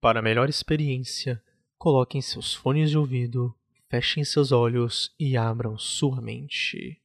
[0.00, 1.42] Para melhor experiência,
[1.76, 3.52] coloquem seus fones de ouvido,
[3.88, 7.02] fechem seus olhos e abram sua mente.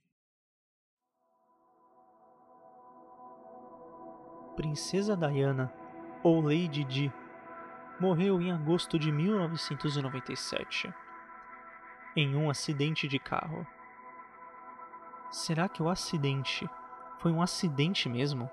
[4.56, 5.74] Princesa Diana,
[6.24, 7.12] ou Lady Di,
[8.00, 10.94] morreu em agosto de 1997
[12.16, 13.66] em um acidente de carro.
[15.32, 16.70] Será que o acidente
[17.20, 18.48] foi um acidente mesmo?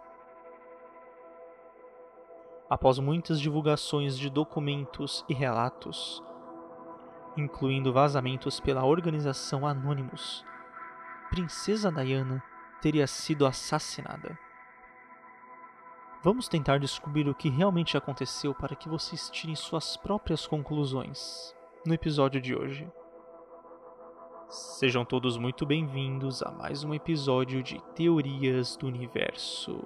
[2.71, 6.23] Após muitas divulgações de documentos e relatos,
[7.37, 10.45] incluindo vazamentos pela organização Anonymous,
[11.31, 12.41] Princesa Diana
[12.81, 14.39] teria sido assassinada.
[16.23, 21.53] Vamos tentar descobrir o que realmente aconteceu para que vocês tirem suas próprias conclusões
[21.85, 22.89] no episódio de hoje.
[24.49, 29.81] Sejam todos muito bem-vindos a mais um episódio de Teorias do Universo.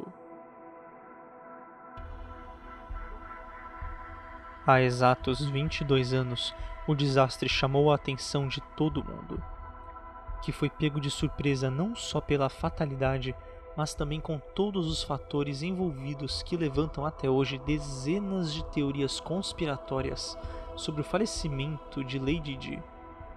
[4.67, 6.55] Há exatos 22 anos,
[6.89, 9.43] o desastre chamou a atenção de todo mundo,
[10.41, 13.35] que foi pego de surpresa não só pela fatalidade,
[13.77, 20.35] mas também com todos os fatores envolvidos que levantam até hoje dezenas de teorias conspiratórias
[20.77, 22.83] sobre o falecimento de Lady Di,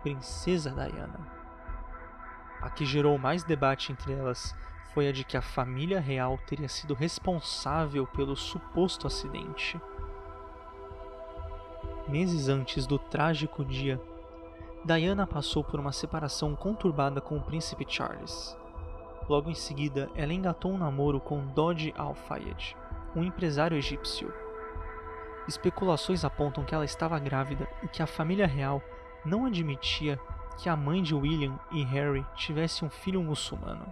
[0.04, 1.20] Princesa Diana.
[2.62, 4.56] A que gerou mais debate entre elas
[4.94, 9.78] foi a de que a família real teria sido responsável pelo suposto acidente
[12.08, 14.02] meses antes do trágico dia,
[14.84, 18.58] Diana passou por uma separação conturbada com o príncipe Charles.
[19.28, 22.78] Logo em seguida, ela engatou um namoro com Dodge Al-Fayed,
[23.16, 24.34] um empresário egípcio.
[25.48, 28.82] Especulações apontam que ela estava grávida e que a família real
[29.26, 30.20] não admitia
[30.58, 33.86] que a mãe de William e Harry tivesse um filho muçulmano.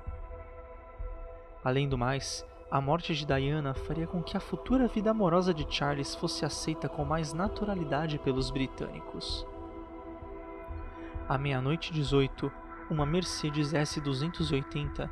[1.64, 5.66] Além do mais, a morte de Diana faria com que a futura vida amorosa de
[5.70, 9.46] Charles fosse aceita com mais naturalidade pelos britânicos.
[11.30, 12.52] À meia-noite 18,
[12.90, 15.10] uma Mercedes S280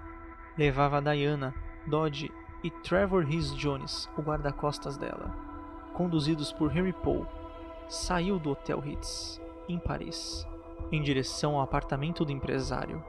[0.58, 1.54] levava Diana,
[1.86, 2.32] Dodge
[2.64, 5.36] e Trevor Rhys Jones, o guarda-costas dela,
[5.94, 7.26] conduzidos por Harry Poe,
[7.88, 10.48] saiu do Hotel Ritz, em Paris,
[10.92, 13.04] em direção ao apartamento do empresário.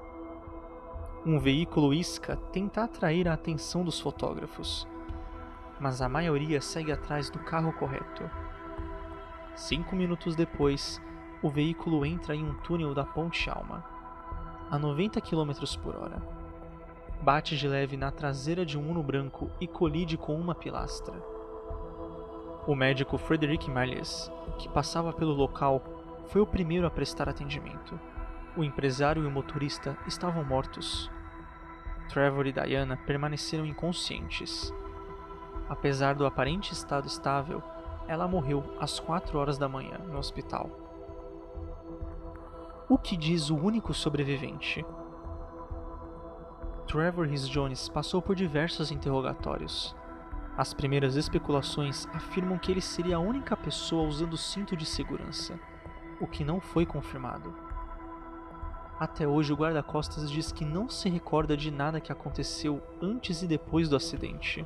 [1.26, 4.86] Um veículo isca tenta atrair a atenção dos fotógrafos,
[5.80, 8.30] mas a maioria segue atrás do carro correto.
[9.56, 11.00] Cinco minutos depois,
[11.42, 13.82] o veículo entra em um túnel da Ponte Alma,
[14.70, 15.52] a 90 km
[15.82, 16.22] por hora.
[17.22, 21.14] Bate de leve na traseira de um Uno branco e colide com uma pilastra.
[22.66, 25.82] O médico Frederick Malles, que passava pelo local,
[26.26, 27.98] foi o primeiro a prestar atendimento.
[28.56, 31.10] O empresário e o motorista estavam mortos.
[32.14, 34.72] Trevor e Diana permaneceram inconscientes.
[35.68, 37.60] Apesar do aparente estado estável,
[38.06, 40.70] ela morreu às 4 horas da manhã no hospital.
[42.88, 44.86] O que diz o único sobrevivente?
[46.86, 49.96] Trevor Rhys Jones passou por diversos interrogatórios.
[50.56, 55.58] As primeiras especulações afirmam que ele seria a única pessoa usando cinto de segurança,
[56.20, 57.63] o que não foi confirmado.
[58.98, 63.46] Até hoje, o guarda-costas diz que não se recorda de nada que aconteceu antes e
[63.46, 64.64] depois do acidente.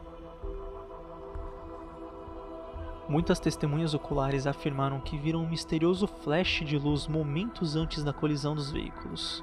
[3.08, 8.54] Muitas testemunhas oculares afirmaram que viram um misterioso flash de luz momentos antes da colisão
[8.54, 9.42] dos veículos.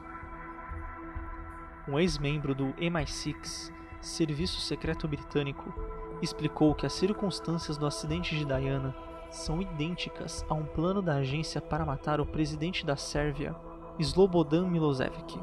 [1.88, 5.74] Um ex-membro do MI6, Serviço Secreto Britânico,
[6.22, 8.95] explicou que as circunstâncias do acidente de Diana
[9.31, 13.56] são idênticas a um plano da agência para matar o presidente da Sérvia,
[13.97, 15.39] Slobodan Milosevic.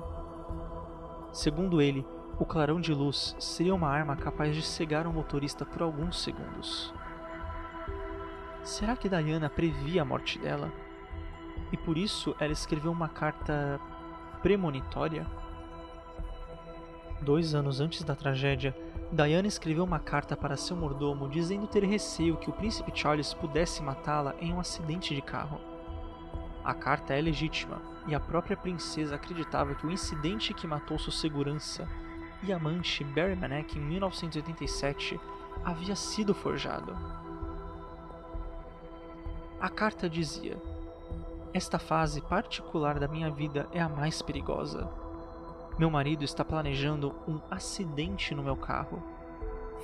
[1.33, 2.07] Segundo ele,
[2.39, 6.93] o clarão de luz seria uma arma capaz de cegar um motorista por alguns segundos.
[8.63, 10.71] Será que Diana previa a morte dela?
[11.73, 13.81] E por isso ela escreveu uma carta
[14.43, 15.27] premonitória?
[17.23, 18.77] Dois anos antes da tragédia,
[19.11, 23.83] Diana escreveu uma carta para seu mordomo dizendo ter receio que o príncipe Charles pudesse
[23.83, 25.72] matá-la em um acidente de carro.
[26.65, 31.13] A carta é legítima, e a própria princesa acreditava que o incidente que matou sua
[31.13, 31.89] segurança
[32.43, 35.21] e amante Barry Manek em 1987
[35.65, 36.97] havia sido forjado.
[39.61, 40.57] A carta dizia:
[41.55, 44.89] Esta fase particular da minha vida é a mais perigosa.
[45.79, 49.03] Meu marido está planejando um acidente no meu carro,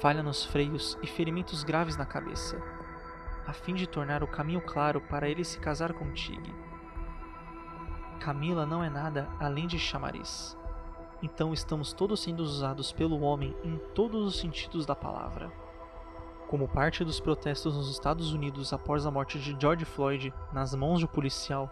[0.01, 2.61] falha nos freios e ferimentos graves na cabeça,
[3.47, 6.68] a fim de tornar o caminho claro para ele se casar contigo.
[8.19, 10.57] Camila não é nada além de chamariz.
[11.23, 15.51] Então estamos todos sendo usados pelo homem em todos os sentidos da palavra.
[16.49, 20.99] Como parte dos protestos nos Estados Unidos após a morte de George Floyd nas mãos
[20.99, 21.71] de um policial,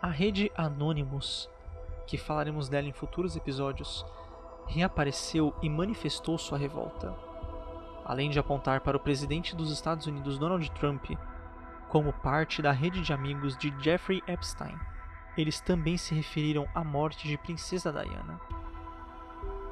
[0.00, 1.48] a rede Anonymous,
[2.06, 4.04] que falaremos dela em futuros episódios,
[4.66, 7.14] reapareceu e manifestou sua revolta.
[8.04, 11.04] Além de apontar para o presidente dos Estados Unidos Donald Trump
[11.88, 14.78] como parte da rede de amigos de Jeffrey Epstein,
[15.36, 18.40] eles também se referiram à morte de Princesa Diana.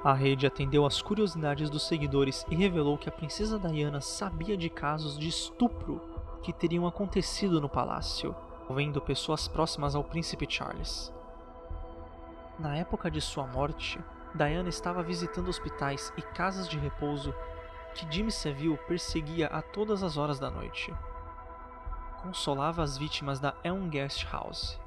[0.03, 4.71] A rede atendeu às curiosidades dos seguidores e revelou que a princesa Diana sabia de
[4.71, 6.01] casos de estupro
[6.41, 8.35] que teriam acontecido no palácio,
[8.65, 11.13] envolvendo pessoas próximas ao príncipe Charles.
[12.59, 14.01] Na época de sua morte,
[14.35, 17.35] Diana estava visitando hospitais e casas de repouso
[17.95, 20.95] que Jimmy Savile perseguia a todas as horas da noite.
[22.23, 24.79] Consolava as vítimas da Elm Guest House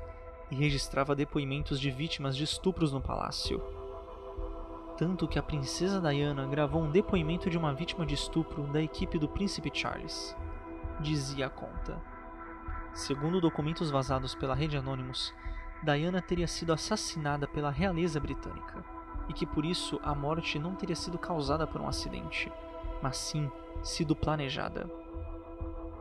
[0.51, 3.59] e registrava depoimentos de vítimas de estupros no palácio
[5.01, 9.17] tanto que a princesa Diana gravou um depoimento de uma vítima de estupro da equipe
[9.17, 10.35] do príncipe Charles.
[10.99, 11.99] Dizia a conta.
[12.93, 15.33] Segundo documentos vazados pela rede Anonymous,
[15.81, 18.85] Diana teria sido assassinada pela realeza britânica
[19.27, 22.51] e que por isso a morte não teria sido causada por um acidente,
[23.01, 23.49] mas sim
[23.81, 24.87] sido planejada.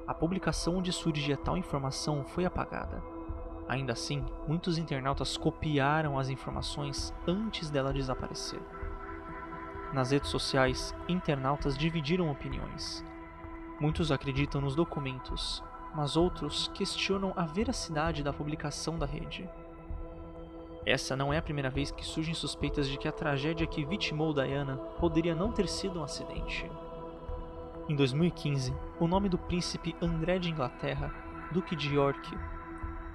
[0.06, 3.02] A publicação onde surgia tal informação foi apagada.
[3.70, 8.58] Ainda assim, muitos internautas copiaram as informações antes dela desaparecer.
[9.92, 13.04] Nas redes sociais, internautas dividiram opiniões.
[13.78, 15.62] Muitos acreditam nos documentos,
[15.94, 19.48] mas outros questionam a veracidade da publicação da rede.
[20.84, 24.34] Essa não é a primeira vez que surgem suspeitas de que a tragédia que vitimou
[24.34, 26.68] Diana poderia não ter sido um acidente.
[27.88, 31.14] Em 2015, o nome do príncipe André de Inglaterra,
[31.52, 32.36] Duque de York,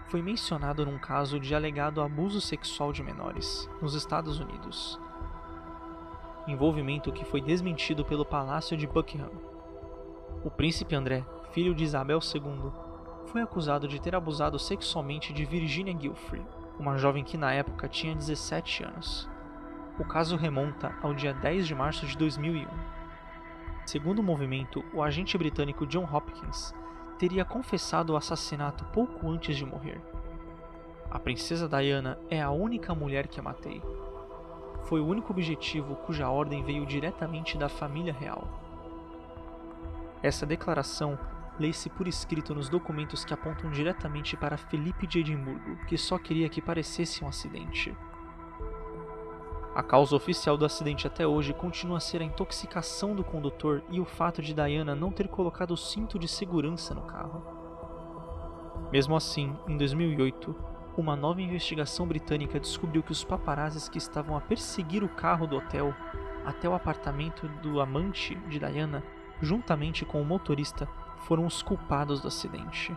[0.08, 5.00] foi mencionado num caso de alegado abuso sexual de menores nos Estados Unidos
[6.48, 9.32] envolvimento que foi desmentido pelo Palácio de Buckingham.
[10.44, 12.72] O príncipe André, filho de Isabel II,
[13.26, 16.46] foi acusado de ter abusado sexualmente de Virginia Giuffre,
[16.80, 19.28] uma jovem que na época tinha 17 anos.
[19.98, 22.68] O caso remonta ao dia 10 de março de 2001.
[23.86, 26.74] Segundo o movimento, o agente britânico John Hopkins
[27.18, 30.02] teria confessado o assassinato pouco antes de morrer.
[31.10, 33.82] A princesa Diana é a única mulher que matei,
[34.86, 38.48] foi o único objetivo cuja ordem veio diretamente da família real.
[40.22, 41.18] Essa declaração
[41.60, 46.50] lê-se por escrito nos documentos que apontam diretamente para Felipe de Edimburgo, que só queria
[46.50, 47.96] que parecesse um acidente.
[49.76, 54.00] A causa oficial do acidente até hoje continua a ser a intoxicação do condutor e
[54.00, 57.44] o fato de Diana não ter colocado o cinto de segurança no carro.
[58.90, 60.56] Mesmo assim, em 2008,
[60.98, 65.58] uma nova investigação britânica descobriu que os paparazzis que estavam a perseguir o carro do
[65.58, 65.94] hotel
[66.46, 69.04] até o apartamento do amante de Diana,
[69.42, 70.88] juntamente com o motorista,
[71.28, 72.96] foram os culpados do acidente.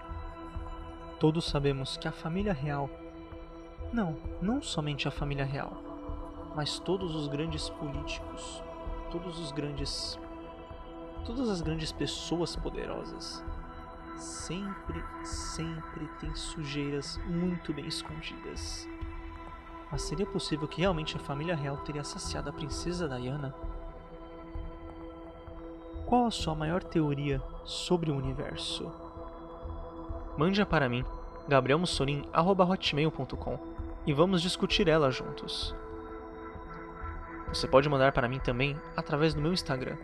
[1.18, 2.88] Todos sabemos que a família real.
[3.92, 5.97] Não, não somente a família real,
[6.58, 8.60] mas todos os grandes políticos,
[9.12, 10.18] todos os grandes.
[11.24, 13.44] todas as grandes pessoas poderosas
[14.16, 18.88] sempre, sempre tem sujeiras muito bem escondidas.
[19.92, 23.54] Mas seria possível que realmente a família real teria assassiado a princesa Diana?
[26.06, 28.90] Qual a sua maior teoria sobre o universo?
[30.36, 31.04] Mande-a para mim,
[31.46, 33.58] gabrielmussolin.hotmail.com
[34.04, 35.72] e vamos discutir ela juntos.
[37.48, 39.96] Você pode mandar para mim também através do meu Instagram,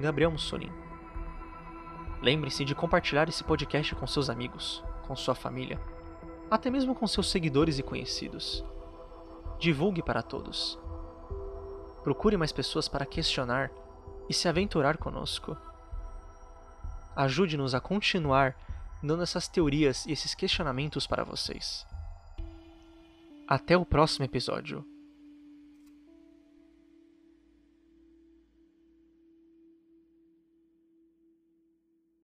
[0.00, 0.70] gabrielmussolin.
[2.22, 5.80] Lembre-se de compartilhar esse podcast com seus amigos, com sua família,
[6.50, 8.64] até mesmo com seus seguidores e conhecidos.
[9.58, 10.78] Divulgue para todos.
[12.02, 13.70] Procure mais pessoas para questionar
[14.28, 15.56] e se aventurar conosco.
[17.16, 18.56] Ajude-nos a continuar
[19.02, 21.86] dando essas teorias e esses questionamentos para vocês.
[23.46, 24.93] Até o próximo episódio.